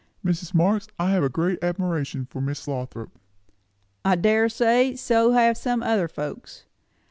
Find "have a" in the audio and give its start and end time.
1.11-1.29